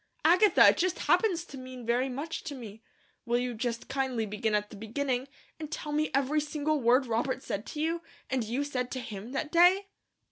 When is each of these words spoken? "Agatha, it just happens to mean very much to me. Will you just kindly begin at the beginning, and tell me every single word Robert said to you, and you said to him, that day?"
"Agatha, 0.25 0.69
it 0.69 0.77
just 0.77 0.97
happens 1.05 1.45
to 1.45 1.59
mean 1.59 1.85
very 1.85 2.09
much 2.09 2.43
to 2.43 2.55
me. 2.55 2.81
Will 3.23 3.37
you 3.37 3.53
just 3.53 3.87
kindly 3.87 4.25
begin 4.25 4.55
at 4.55 4.71
the 4.71 4.75
beginning, 4.75 5.27
and 5.59 5.71
tell 5.71 5.91
me 5.91 6.09
every 6.11 6.41
single 6.41 6.81
word 6.81 7.05
Robert 7.05 7.43
said 7.43 7.67
to 7.67 7.79
you, 7.79 8.01
and 8.27 8.43
you 8.43 8.63
said 8.63 8.89
to 8.89 8.99
him, 8.99 9.31
that 9.33 9.51
day?" 9.51 9.89